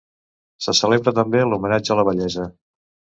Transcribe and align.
Se 0.67 0.73
celebra 0.79 1.13
també 1.19 1.43
l'homenatge 1.49 1.93
a 1.97 1.99
la 1.99 2.07
vellesa. 2.09 2.47